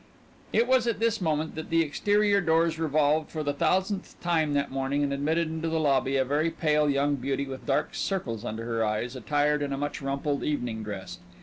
It 0.51 0.65
was 0.65 0.87
at 0.87 0.99
this 0.99 1.21
moment 1.21 1.53
that 1.53 1.69
the 1.69 1.83
exterior 1.83 2.41
doors 2.41 2.79
revolved 2.79 3.29
for 3.29 3.43
the 3.43 3.53
thousandth 3.53 4.19
time 4.19 4.55
that 4.55 4.71
morning, 4.71 5.03
and 5.03 5.13
admitted 5.13 5.47
into 5.47 5.69
the 5.69 5.79
lobby 5.79 6.17
a 6.17 6.25
very 6.25 6.49
pale 6.49 6.89
young 6.89 7.13
beauty 7.17 7.45
with 7.45 7.67
dark 7.67 7.93
circles 7.93 8.43
under 8.43 8.65
her 8.65 8.83
eyes, 8.83 9.15
attired 9.15 9.61
in 9.61 9.71
a 9.71 9.77
much 9.77 10.01
rumpled 10.01 10.43
evening 10.43 10.81
dress. 10.81 11.19